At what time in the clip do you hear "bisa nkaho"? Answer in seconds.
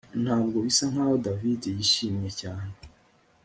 0.65-1.15